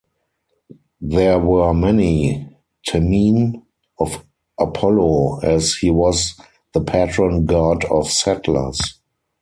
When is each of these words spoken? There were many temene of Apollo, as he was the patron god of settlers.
There 0.99 1.37
were 1.37 1.75
many 1.75 2.49
temene 2.89 3.61
of 3.99 4.25
Apollo, 4.59 5.41
as 5.43 5.75
he 5.79 5.91
was 5.91 6.33
the 6.73 6.81
patron 6.81 7.45
god 7.45 7.85
of 7.85 8.09
settlers. 8.09 8.95